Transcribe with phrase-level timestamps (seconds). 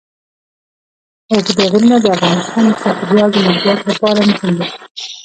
[1.31, 4.67] اوږده غرونه د افغانستان د چاپیریال د مدیریت لپاره مهم دي.